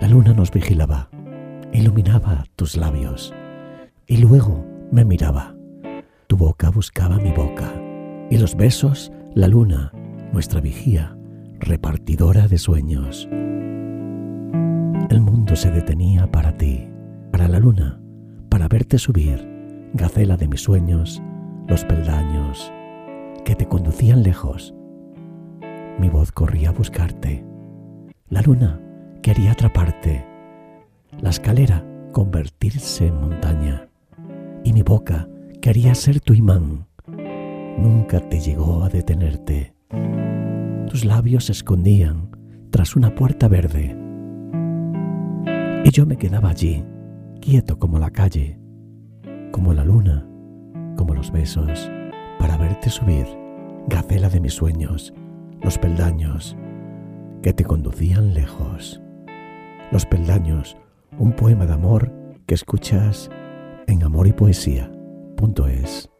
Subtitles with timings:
[0.00, 1.10] La luna nos vigilaba,
[1.72, 3.34] iluminaba tus labios
[4.06, 5.56] y luego me miraba.
[6.28, 7.72] Tu boca buscaba mi boca
[8.30, 9.92] y los besos, la luna,
[10.32, 11.16] nuestra vigía,
[11.58, 13.28] repartidora de sueños.
[15.10, 16.88] El mundo se detenía para ti,
[17.32, 18.00] para la luna,
[18.48, 21.20] para verte subir, gacela de mis sueños,
[21.66, 22.72] los peldaños
[23.44, 24.74] que te conducían lejos.
[25.98, 27.44] Mi voz corría a buscarte.
[28.28, 28.80] La luna
[29.22, 30.24] quería atraparte.
[31.20, 33.88] La escalera convertirse en montaña.
[34.64, 35.28] Y mi boca
[35.60, 36.86] quería ser tu imán.
[37.78, 39.74] Nunca te llegó a detenerte.
[40.88, 42.30] Tus labios se escondían
[42.70, 43.96] tras una puerta verde.
[45.84, 46.84] Y yo me quedaba allí,
[47.40, 48.58] quieto como la calle,
[49.52, 50.26] como la luna,
[50.96, 51.90] como los besos,
[52.38, 53.26] para verte subir,
[53.86, 55.14] gacela de mis sueños,
[55.62, 56.56] los peldaños
[57.42, 59.00] que te conducían lejos.
[59.90, 60.76] Los peldaños,
[61.18, 62.12] un poema de amor
[62.46, 63.30] que escuchas
[63.86, 66.10] en amor y poesía.es.